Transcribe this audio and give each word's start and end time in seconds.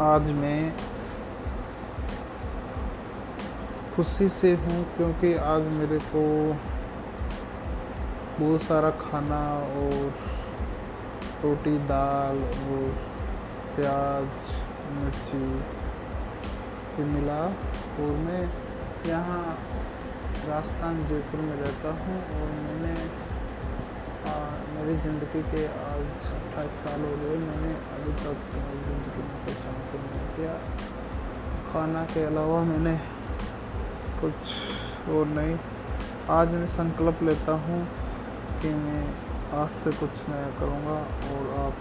आज 0.00 0.22
मैं 0.22 0.76
खुशी 3.96 4.28
से 4.28 4.52
हूँ 4.54 4.84
क्योंकि 4.96 5.34
आज 5.34 5.62
मेरे 5.72 5.98
को 5.98 6.22
बहुत 8.38 8.62
सारा 8.62 8.90
खाना 8.90 9.40
और 9.58 10.14
रोटी, 11.42 11.76
दाल 11.78 12.38
और 12.38 12.88
प्याज, 13.76 14.24
मिर्ची 14.94 15.44
भी 16.96 17.04
मिला 17.04 17.42
और 18.00 18.16
मैं 18.16 18.40
यहाँ 19.06 19.42
राजस्थान 20.48 20.98
जयपुर 21.08 21.40
में 21.40 21.56
रहता 21.56 21.90
हूँ 21.90 22.16
और 22.40 22.48
मैंने 22.48 23.29
ज़िंदगी 25.02 25.40
के 25.42 25.60
आज 25.66 26.26
अट्ठाईस 26.30 26.72
साल 26.80 27.00
हो 27.00 27.12
गए, 27.16 27.36
मैंने 27.42 27.72
अभी 27.94 28.12
तक 28.22 28.40
ज़िंदगी 28.54 29.22
में 29.22 29.38
कुछ 29.44 29.60
हासिल 29.66 30.00
नहीं 30.00 30.26
किया। 30.36 30.54
खाना 31.68 32.02
के 32.12 32.24
अलावा 32.24 32.58
मैंने 32.64 32.94
कुछ 34.20 35.08
और 35.14 35.26
नहीं। 35.38 35.56
आज 36.30 36.52
मैं 36.54 36.66
संकल्प 36.74 37.22
लेता 37.22 37.52
हूँ 37.64 37.80
कि 38.60 38.74
मैं 38.74 39.04
आज 39.60 39.70
से 39.84 39.90
कुछ 40.00 40.28
नया 40.28 40.50
करूँगा 40.58 40.98
और 41.30 41.48
आप 41.60 41.74